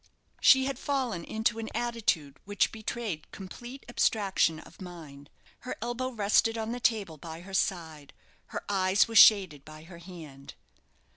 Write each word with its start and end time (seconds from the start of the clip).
She 0.39 0.65
had 0.65 0.79
fallen 0.79 1.23
into 1.23 1.59
an 1.59 1.69
attitude 1.75 2.39
which 2.43 2.71
betrayed 2.71 3.31
complete 3.31 3.85
abstraction 3.87 4.59
of 4.59 4.81
mind. 4.81 5.29
Her 5.59 5.75
elbow 5.79 6.09
rested 6.09 6.57
on 6.57 6.71
the 6.71 6.79
table 6.79 7.19
by 7.19 7.41
her 7.41 7.53
side; 7.53 8.11
her 8.47 8.63
eyes 8.67 9.07
were 9.07 9.13
shaded 9.15 9.63
by 9.63 9.83
her 9.83 9.99
hand. 9.99 10.55